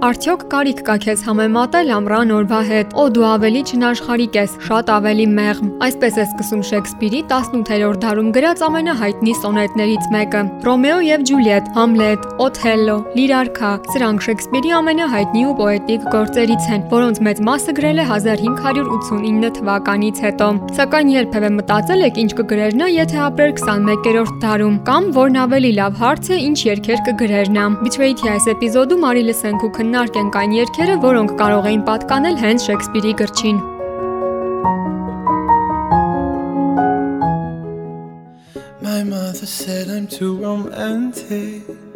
[0.00, 5.24] Արդյոք կարիք կա քեզ համեմատել ամռան օրվա հետ։ Օ դու ավելի չնաշխարիկ ես, շատ ավելի
[5.36, 12.24] մեղմ։ Այսպես է սկսում Շեքսպիրի 18-րդ դարում գրած ամենահայտնի սոնետներից մեկը։ Ռոմեո եւ Ջուլիետ, Համլետ,
[12.46, 19.52] Օթելլո, Լիրարքա, սրանք Շեքսպիրի ամենահայտնի ու պոետիկ գործերից են, որոնց մեծ մասը գրել է 1589
[19.60, 25.40] թվականից հետո։ Սակայն երբևէ մտածել եք ինչ կգրեր նա, եթե ապրեր 21-րդ դարում, կամ որն
[25.44, 30.36] ավելի լավ հարց է, ինչ երգեր կգրեր նա։ Betrayed-ի այս էպիզոդում արի լսենք ու քննարկենք
[30.38, 33.58] այն երգերը, որոնք կարող էին պատկանել հենց Շեքսպիրի գրչին։
[38.86, 41.89] My mother said I'm too romantic.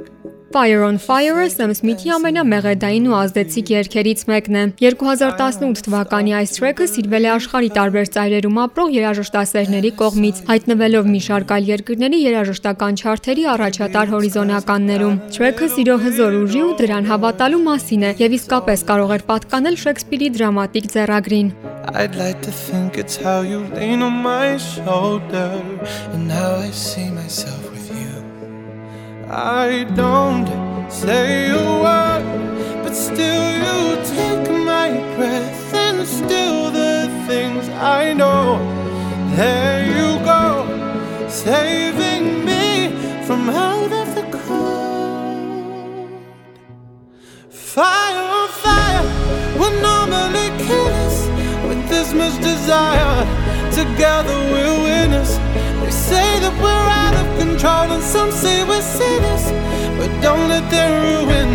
[0.55, 6.87] Fire on Fire-ը Sam Smith-ի ամենամեղեդային ու ազդեցիկ երգերից մեկն է։ 2018 թվականի այս թրեքը
[6.93, 13.49] սիրվել է աշխարհի տարբեր ծայրերում ապրող երաժշտասերների կողմից, հայտնվելով մի շարք այլ երկրների երաժշտական չարթերի
[13.55, 19.29] առաջատար հորիզոնականներում։ Թրեքը սիրո հզոր ուժի ու դրան հավատալու մասին է եւ իսկապես կարող էր
[19.35, 21.55] պատկանել Շեքսպիրի դրամատիկ ձեռագրին։
[21.99, 25.51] I'd like to think it's how you lean on my shoulder
[26.15, 27.74] and how I see myself.
[29.31, 30.47] I don't
[30.91, 38.59] say a word, but still you take my breath and still the things I know.
[39.35, 42.91] There you go, saving me
[43.25, 46.11] from out of the cold.
[47.51, 49.05] Fire on fire,
[49.59, 51.29] we're normally killers
[51.67, 53.25] with this much desire.
[53.73, 55.39] Together we're winners.
[55.85, 59.45] They say that we're out of control, and some say we're sinners.
[59.99, 61.51] But don't let them ruin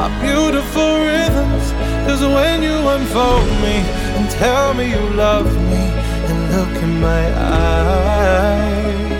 [0.00, 1.66] our beautiful rhythms.
[2.06, 3.76] Cause when you unfold me
[4.16, 5.84] and tell me you love me,
[6.28, 9.10] and look in my eyes,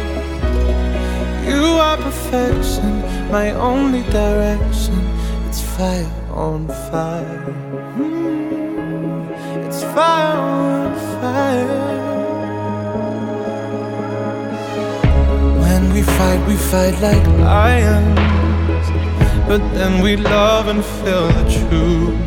[1.51, 2.93] you are perfection,
[3.33, 4.95] my only direction.
[5.49, 7.45] It's fire on fire.
[7.99, 11.84] Mm, It's fire on fire.
[16.17, 18.19] Fight, we fight like lions.
[19.49, 22.19] But then we love and feel the truth.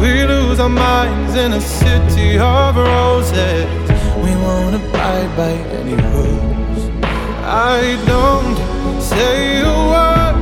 [0.00, 3.68] We lose our minds in a city of roses.
[4.24, 6.82] We won't abide by any rules.
[7.44, 8.56] I don't
[9.00, 10.36] say a word,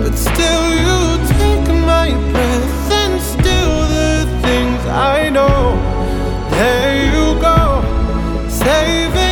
[0.00, 0.98] but still you
[1.38, 4.12] take my breath and still the
[4.42, 5.76] things I know.
[6.50, 7.58] There you go,
[8.48, 9.23] saving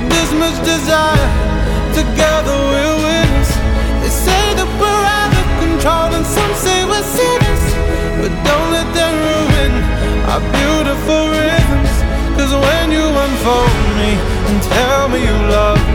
[0.00, 1.28] with this much desire.
[1.92, 3.50] Together we're winners.
[4.02, 7.64] They say that we're out of control, and some say we're sinners.
[8.20, 9.72] But don't let them ruin
[10.30, 11.94] our beautiful rhythms.
[12.36, 14.16] Cause when you unfold me
[14.48, 15.89] and tell me you love me,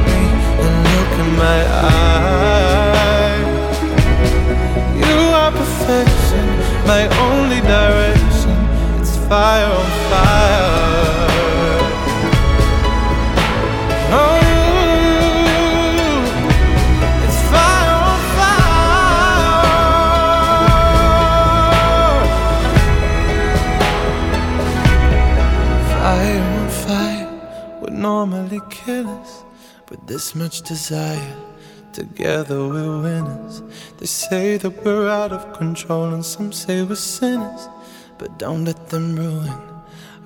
[31.95, 33.61] Together we're winners.
[33.99, 37.69] They say that we're out of control, and some say we're sinners.
[38.17, 39.61] But don't let them ruin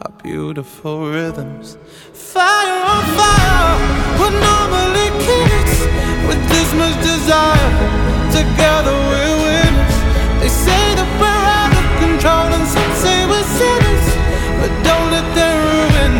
[0.02, 1.78] our beautiful rhythms.
[2.12, 3.78] Fire on fire,
[4.18, 5.74] we're normally kids
[6.26, 7.70] with this much desire.
[8.34, 9.96] Together we're winners.
[10.42, 14.08] They say that we're out of control, and some say we're sinners.
[14.58, 16.14] But don't let them ruin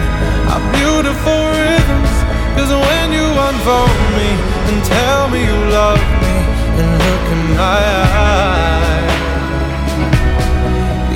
[0.54, 2.14] our beautiful rhythms.
[2.54, 6.36] Cause when you unfold me and tell me you love me,
[6.80, 7.82] and look in my
[8.30, 9.18] eyes.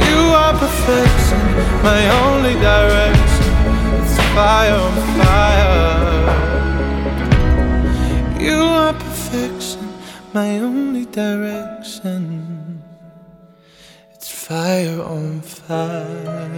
[0.07, 1.43] You are perfection,
[1.89, 3.51] my only direction.
[3.99, 6.23] It's fire on fire.
[8.47, 9.83] You are perfection,
[10.33, 12.21] my only direction.
[14.13, 16.53] It's fire on fire.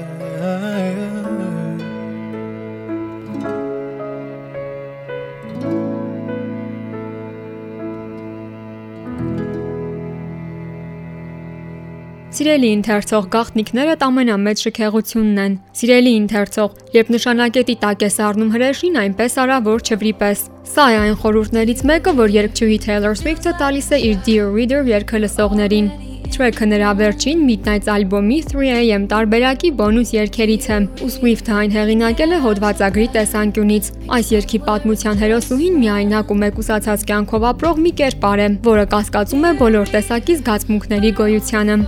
[12.35, 19.37] Սիրելի ընթերցող գաղտնիքներդ ամենամեծ շքեղությունն են։ Սիրելի ընթերցող, երբ նշանակետի տակ ես առնում հրեշին, այնպես
[19.45, 24.19] արա, որ չվրիպես։ Սա է այն խորհուրդներից մեկը, որ երգչուհի Taylor Swift-ը տալիս է իր
[24.27, 25.87] Dear Reader երգը լսողներին։
[26.35, 32.39] Track-ը նրա վերջին Midnight album-ի 3AM տարբերակի բոնուս երգերից է, ու Swift-ը այն հեղինակել է
[32.49, 38.85] հոդվածագրի տեսանկյունից։ Այս երգի պատմության հերոսուհին միայնակ ու մեկուսացած կյանքով ապրող մի կերպար է, որը
[38.97, 41.79] կասկածում է բոլոր տեսակի զգացմունքների գոյությանը։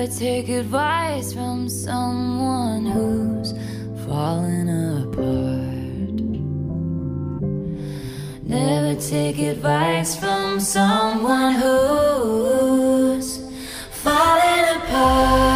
[0.00, 3.52] Never take advice from someone who's
[4.06, 4.70] falling
[5.02, 6.20] apart.
[8.42, 13.40] Never take advice from someone who's
[13.90, 15.49] falling apart.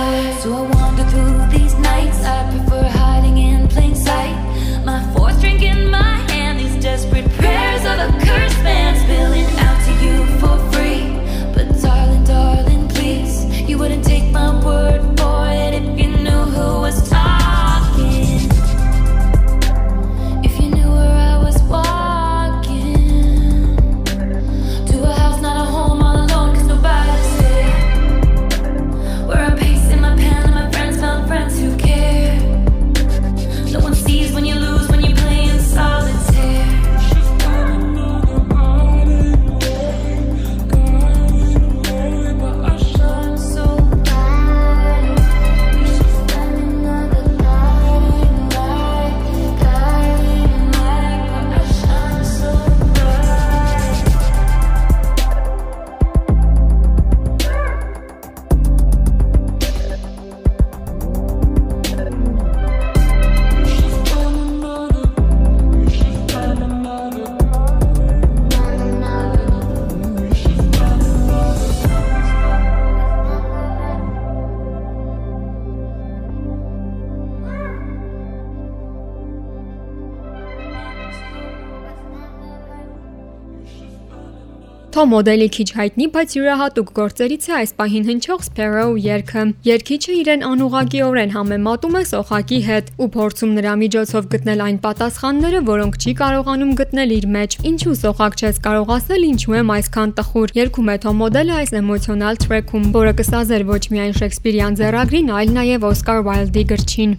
[85.10, 91.34] Մոդելի քիչ հայտնի, բայց յուրահատուկ գործերից է այս պահին հնչող Sparrow երգը։ Երգիչը իրեն անուղղակիորեն
[91.34, 97.14] համեմատում է սոխակի հետ ու փորձում նրա միջոցով գտնել այն պատասխանները, որոնք չի կարողանում գտնել
[97.18, 101.56] իր մեջ։ Ինչու սոխակ չես կարող ասել, ինչու եմ այսքան տխուր։ Երգում է Թոմ մոդելը
[101.60, 107.18] այս էմոցիոնալ թրեքում, որը կսազեր ոչ միայն Շեքսպիրյան ձեռագրին, այլ նաև Օսկար Ուայլդի գրչին։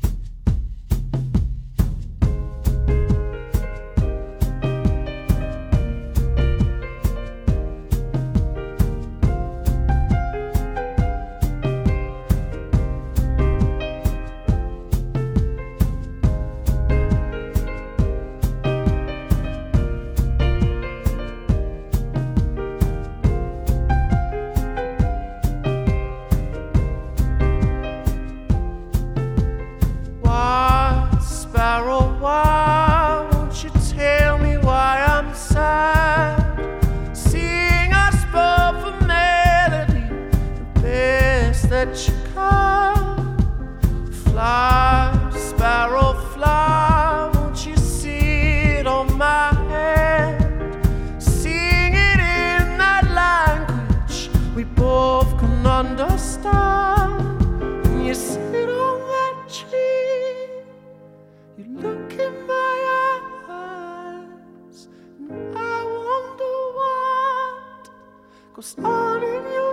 [68.83, 69.64] on in your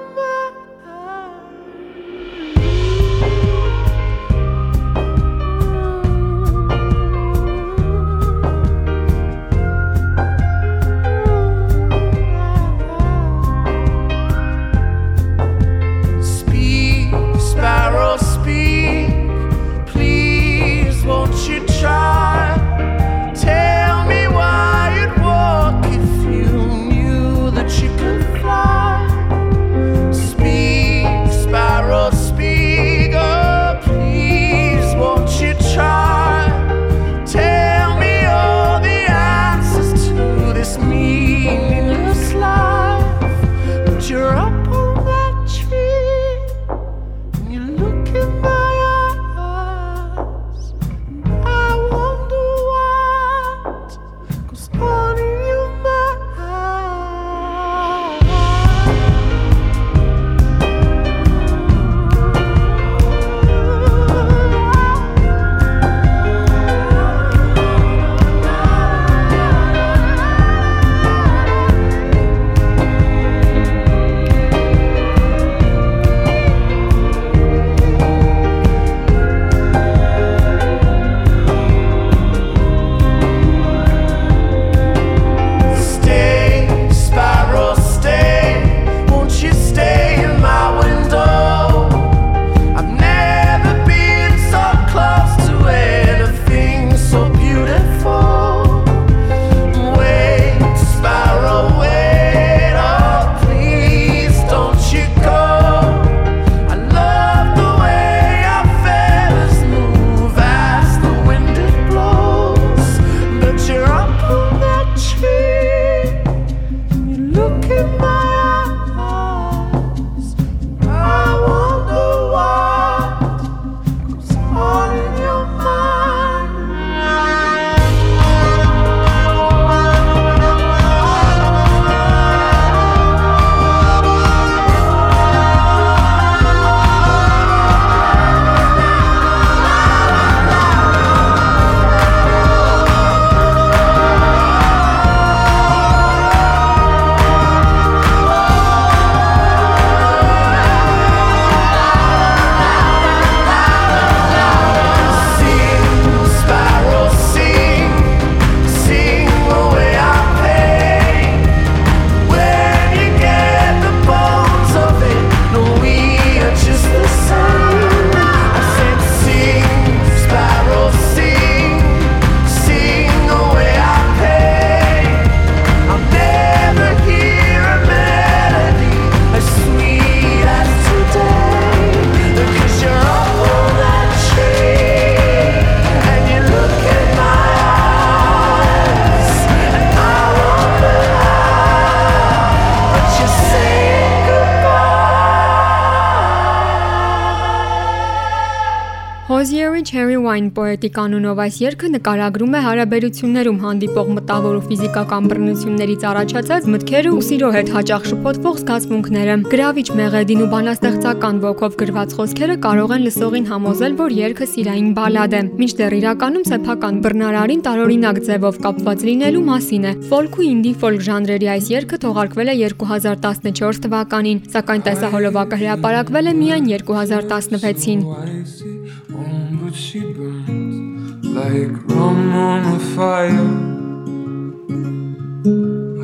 [199.42, 206.04] Hosier-ի Cherry Wine պոետիկ անունով այս երգը նկարագրում է հարաբերություններում հանդիպող մտավոր ու ֆիզիկական բռնություններից
[206.10, 212.56] առաջացած մտքերը ու սիրո հետ հաճախ շփոթվող զգացմունքները։ Գրավիչ մեղեդին ու բանաստեղծական ոգով գրված խոսքերը
[212.62, 218.62] կարող են լսողին համոզել, որ երգը սիրային բալադ է, մինչդեռ իրականում սեփական բռնարարին տարօրինակ ձևով
[218.62, 224.42] կապված լինելու մասին է։ Ֆոլք ու ինդի ֆոլք ժանրերի այս երգը թողարկվել է 2014 թվականին,
[224.54, 228.70] սակայն տեսահոլովակը հրապարակվել է միայն 2016-ին։
[229.14, 233.52] But she burns like rum on a fire.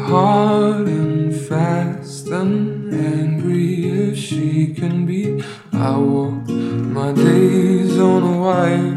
[0.06, 5.42] Hard and fast and angry as she can be.
[5.72, 8.96] I walk my days on a wire.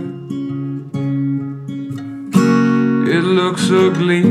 [3.15, 4.23] It looks ugly,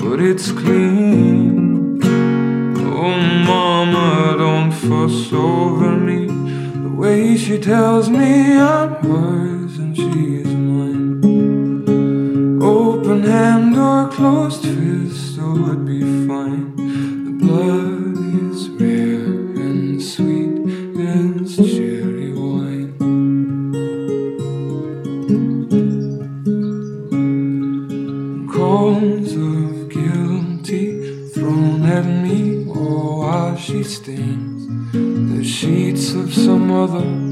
[0.00, 2.00] but it's clean.
[2.04, 3.16] Oh,
[3.46, 6.45] mama, don't fuss over me
[6.96, 11.22] way she tells me I'm hers and she is mine.
[12.62, 16.05] Open hand or closed fist, so oh, it'd be
[36.66, 37.25] mother.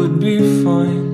[0.00, 1.09] Would be fine.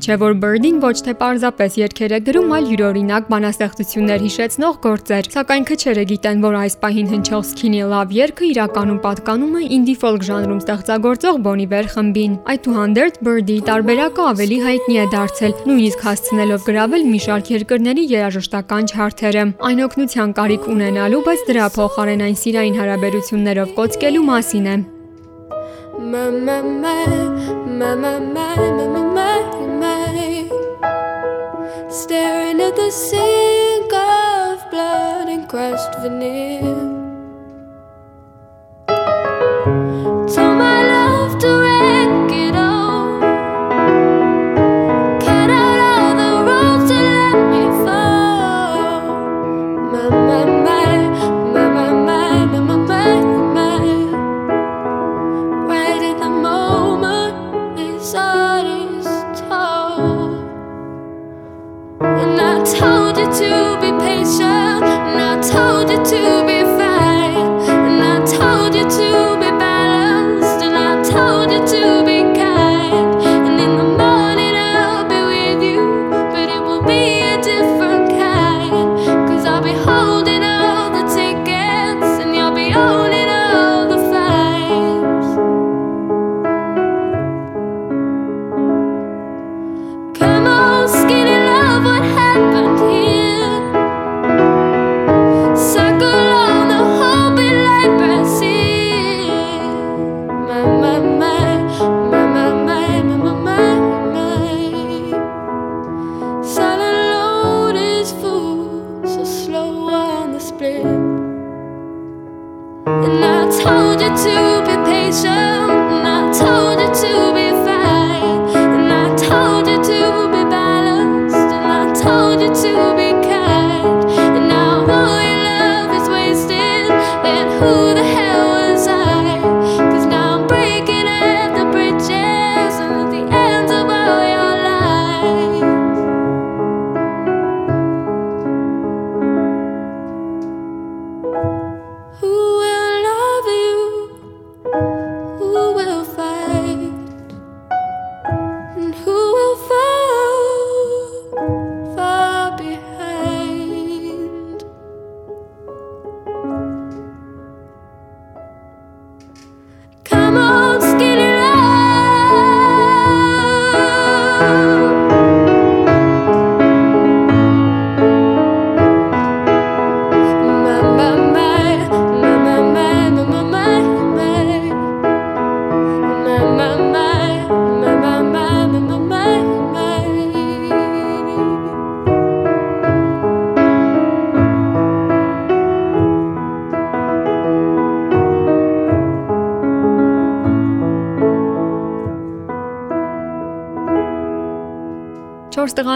[0.00, 5.26] Գաղտնիք չէ, որ Bird-ին ոչ թե պարզապես երգեր է գրում, այլ յուրօրինակ բանաստեղծություններ հիշեցնող գործեր։
[5.34, 10.24] Սակայն քչերը գիտեն, որ այս պահին հնչող Skinny Love երգը իրականում պատկանում է indie folk
[10.24, 17.04] ժանրում ստեղծագործող Bon Iver խմբին։ Այդուհանդերձ Bird-ի տարբերակը ավելի հայտնի է դարձել, նույնիսկ հասցնելով գրավել
[17.10, 23.76] մի շարք երկրների երաժշտական չարթերը։ Այն օգնության կարիք ունենալու, բայց դրա փոխարեն այն սիրային հարաբերություններով
[23.76, 24.78] կոծկելու մասին է։
[26.00, 27.06] My, my, my,
[27.66, 30.48] my, my, my, my, my, my.
[31.90, 36.89] Staring at the sink of blood and crushed veneer.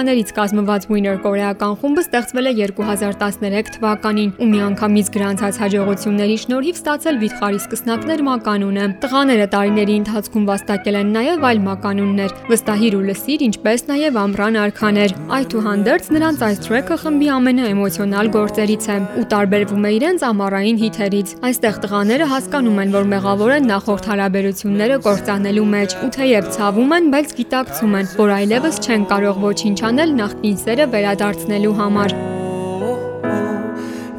[0.04, 6.76] 4 տղաներից կազմված Winner կորեական խումբը ստեղծվել է 2013 թվականին ու միանգամից գրանցած հաջողությունների շնորհիվ
[6.80, 13.44] ստացել վիթխարի սկսնակներ մականունը։ Տղաները տարիների ընթացքում վաստակել են նաև այլ մականուններ՝ վստահիր ու լսիր,
[13.48, 19.94] ինչպես նաև ամռան արքաներ։ Այդուհանդերձ նրանց այս թրեքը խմբի ամենաէմոցիոնալ գործերից է ու տարբերվում է
[19.94, 26.12] իրենց ամառային հիթերից։ Այստեղ տղաները հասկանում են, որ մեղավոր են նախորդ հարաբերությունները կործանելու մեջ ու
[26.18, 31.77] թեև ցավում են, բայց գիտակցում են, որ այլևս չեն կարող ոչինչ անել նախկին սերը վերադարձնելու
[31.79, 32.11] համար։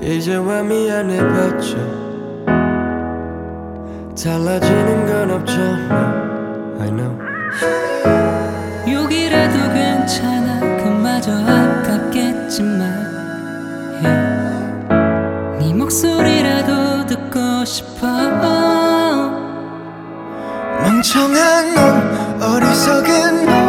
[0.01, 1.77] 이제와 미안해봤자
[4.17, 5.93] 달라지는 건 없잖아
[6.81, 7.13] I know
[8.89, 12.81] 욕이라도 괜찮아 그마저 아깝겠지만
[14.03, 15.61] yeah.
[15.61, 18.07] 네 목소리라도 듣고 싶어
[20.83, 23.64] 멍청한 놈 어리석은 놈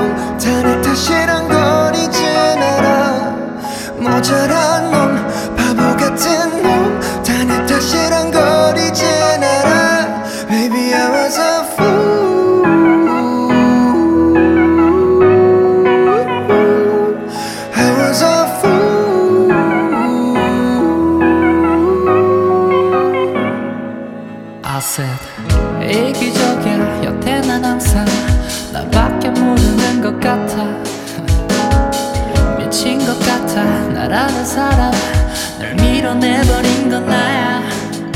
[35.58, 37.62] 널 밀어내버린 건 나야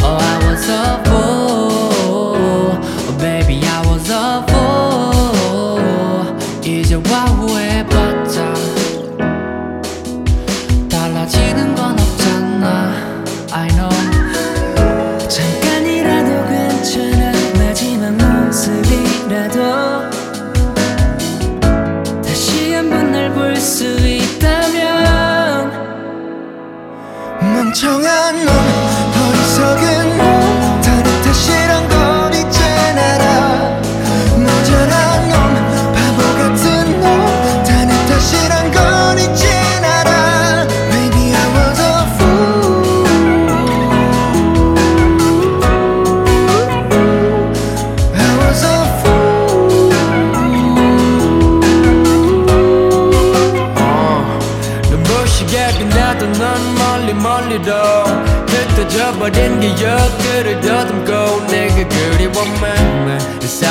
[0.02, 1.59] Oh I was a fool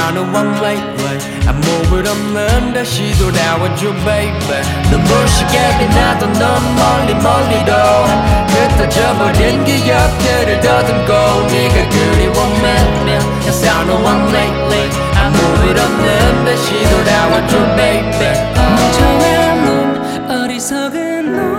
[0.10, 1.62] I know I'm lately 아무
[1.96, 4.62] 일 없는 다시 돌아와줘 baby.
[4.90, 7.72] 눈부시게 빛나던 넌 멀리 멀리도.
[8.50, 11.14] 흩어져버린 기억들을 더듬고
[11.52, 13.08] 네가 그리워만
[13.46, 15.38] Yes I know I'm lately 아무
[15.70, 18.34] 일 없는 다시 돌아와줘 baby.
[18.56, 21.59] 멍청한 놈 어리석은 놈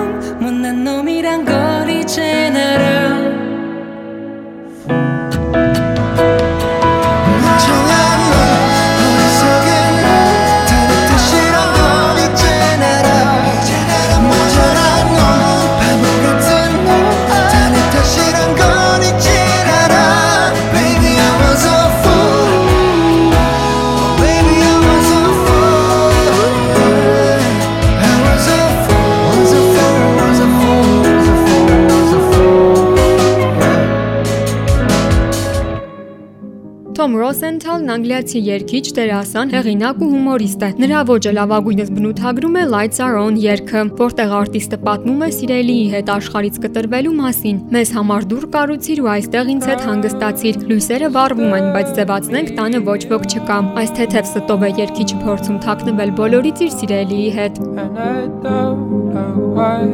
[37.71, 43.19] Ռոսենթալն անգլիացի երգիչ, դերասան, հեղինակ ու հումորիստ է։ Նրա ոճը լավագույնս բնութագրում է Lights Are
[43.21, 49.03] On երգը, որտեղ արտիստը պատմում է սիրելիի հետ աշխարից կտրվելու մասին։ Մեզ համար դուր կարուցիր
[49.05, 53.95] ու այստեղ ինձ հետ հանգստացիր։ Լույսերը վառվում են, բայց ձևացնենք տանը ոչ ոք չկա։ Այս
[54.01, 59.87] թեթև ստով է երգիչը փորձում թաքնվել բոլորից իր սիրելիի հետ։ And I don't know why.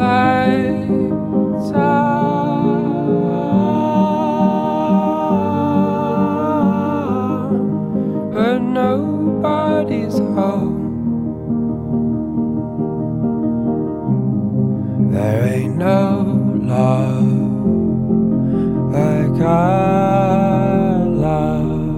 [0.00, 2.21] Lights on
[8.42, 10.80] But nobody's home.
[15.12, 16.24] There ain't no
[16.74, 17.22] love
[18.96, 21.94] like our love.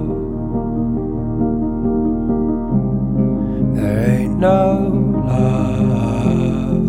[3.75, 4.67] There ain't no
[5.27, 6.85] love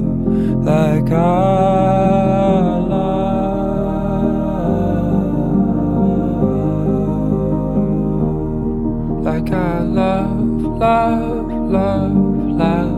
[0.65, 2.04] like our
[10.85, 12.13] love, love,
[12.61, 12.94] love,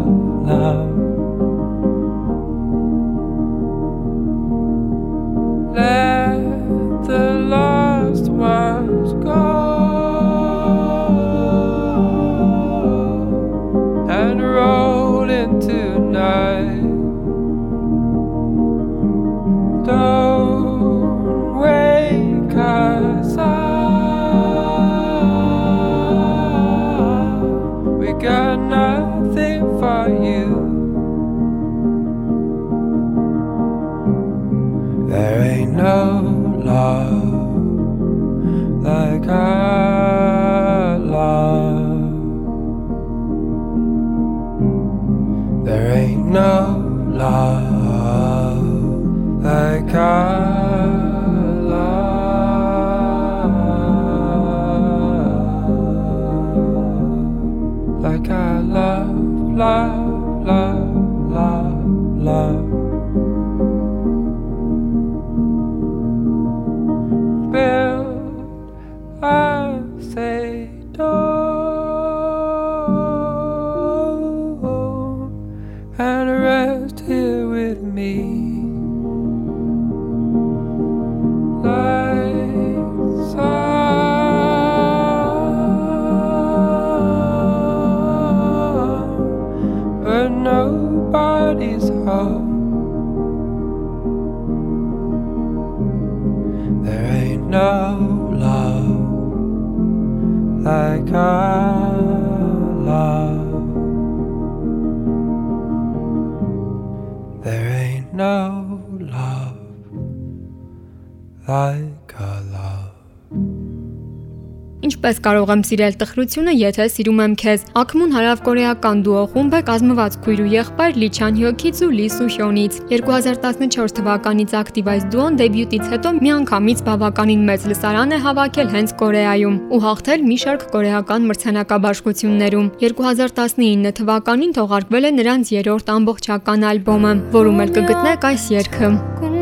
[115.28, 121.00] կարող եմ սիրել տխրությունը, եթե սիրում եմ քեզ։ Ակմուն հարավկորեական դուո խումբը կազմված քույրու եղբայր
[121.02, 126.84] Լի Չան Հյոքից ու Լի Սու Հյոնից։ 2014 թվականից ակտիվ այս դուոն դեբյուտից հետո միանգամից
[126.88, 134.56] բավականին մեծ լսարան է հավաքել հենց Կորեայում ու հաղթել մի շարք կորեական մրցանակաբաշխություններում։ 2019 թվականին
[134.62, 139.37] թողարկվել է նրանց երրորդ ամբողջական ալբոմը, որում էլ կգտնեք այս երգը։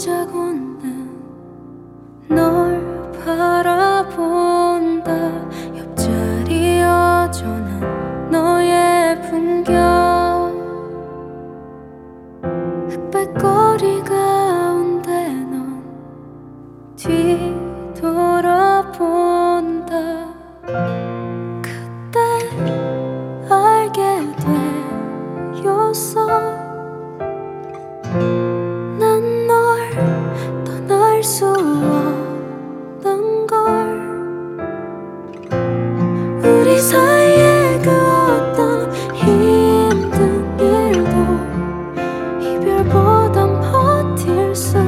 [0.00, 1.10] 혼자고는
[2.28, 5.12] 널 바라본다
[5.76, 10.56] 옆자리 여전한 너의 풍경
[12.88, 15.84] 흑백 거리 가운데 넌
[16.96, 17.59] 뒤.
[36.80, 37.90] 사이에 그
[39.14, 41.14] 힘든 일도
[42.40, 44.78] 이별보단 버틸 수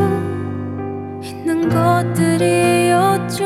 [1.23, 3.43] 있는 것들이었죠.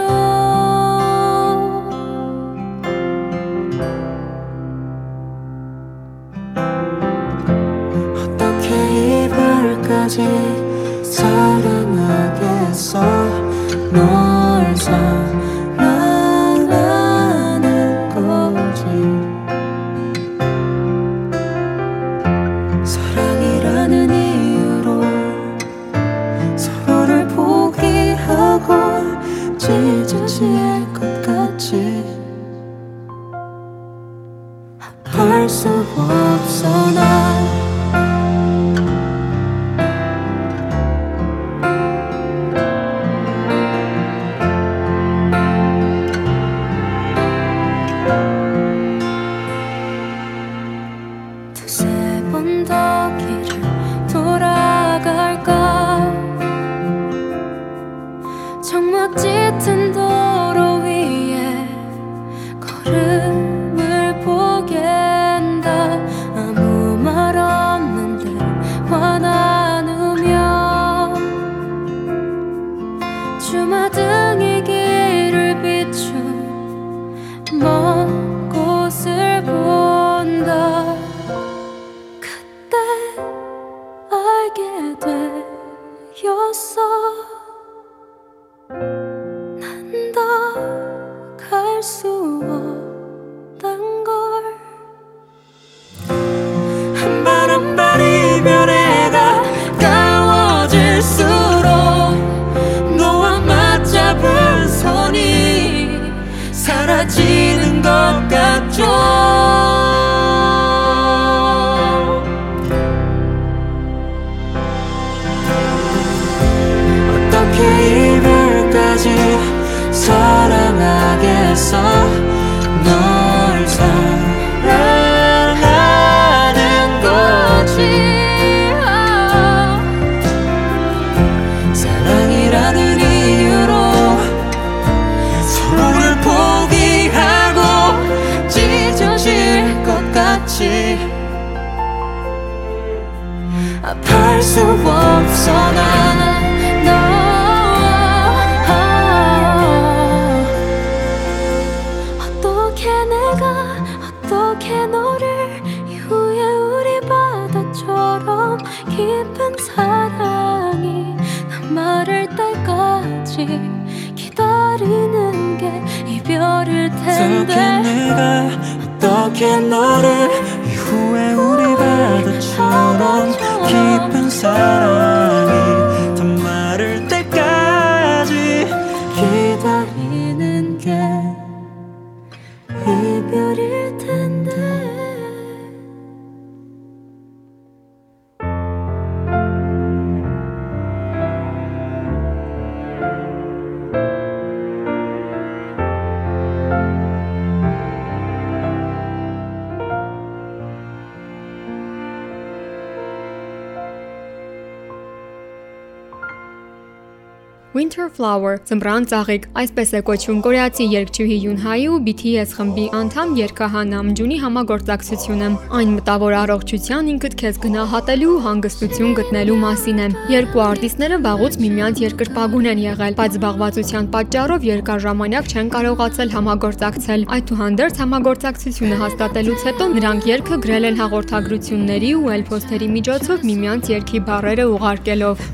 [207.77, 213.83] Winter Flower, ծմբրան ծաղիկ, այսպես է կոչվում կորեացի երգչուհի Յունհայի ու BTS խմբի անդամ երգահա
[213.91, 221.19] Նամջունի համագործակցությունը։ Այն մտավոր առողջության ինքդ քեզ գնահատելու ու հանգստություն գտնելու մասին է։ Երկու արտիստները
[221.27, 229.03] վաղուց միմյանց երկրպագուն են եղել, բայց զբաղվածության պատճառով երկար ժամանակ չեն կարողացել համագործակցել։ Այդուհանդերձ համագործակցությունը
[229.05, 235.47] հաստատելուց հետո նրանք երգը գրել են հաղորդագրությունների ու էլփոստերի միջոցով միմյանց երգի բառերը ուղարկելով։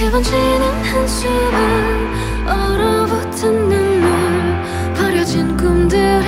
[0.00, 2.08] 개번지는 한숨을
[2.48, 6.24] 얼어붙은 눈물 버려진 꿈들은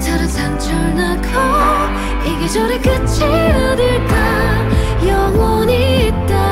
[0.00, 5.06] 다른 상처를 낳고 이 계절의 끝이 어딜까?
[5.06, 6.47] 영원히 있다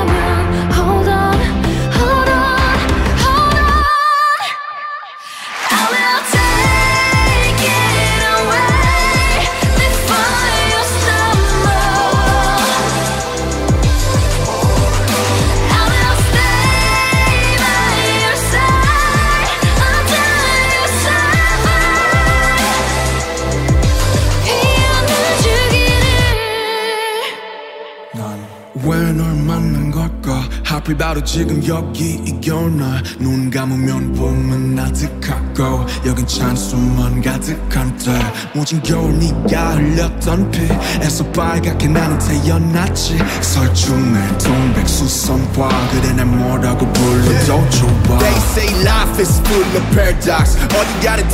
[31.06, 38.12] 바로 지금 여기 이 겨울날 눈 감으면 봄은 아득 하고 여긴 찬수만 가득한 때.
[38.54, 43.18] 모진 겨울 네가 흘렸던 피에서 빨갛게 나는 태어났지.
[43.40, 48.18] 설중의 동백 수선화 그래 날 뭐라고 불러도 좋아.
[48.18, 50.56] They say life is full of paradox.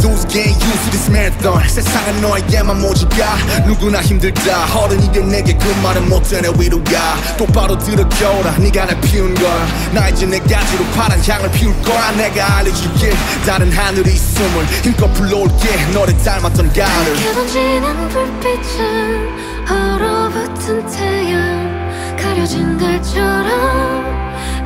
[0.01, 1.69] do is get used to this marathon.
[1.69, 3.37] 세상은 너에게만 모질까?
[3.67, 4.79] 누구나 힘들다.
[4.79, 6.49] 어른이 된 내게 그 말은 못되네.
[6.59, 7.17] 위로가.
[7.37, 8.59] 똑바로 들어 겨울아.
[8.59, 9.67] 네가 날 피운 거야.
[9.93, 12.11] 나 이제 내 가지로 파란 향을 피울 거야.
[12.13, 13.13] 내가 알려줄게.
[13.47, 15.87] 다른 하늘이 있음을 힘껏 불러올게.
[15.93, 22.17] 너를 닮았던 가을을 개번지는 불빛은 얼어붙은 태양.
[22.17, 24.05] 가려진 달처럼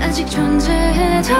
[0.00, 1.34] 아직 존재해도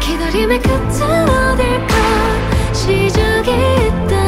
[0.00, 2.72] 기다림의 끝은 어딜까?
[2.72, 4.27] 시작이 있다